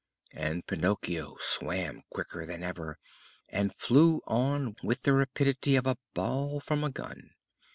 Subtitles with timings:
[0.33, 2.97] And Pinocchio swam quicker than ever,
[3.49, 7.35] and flew on with the rapidity of a ball from a gun.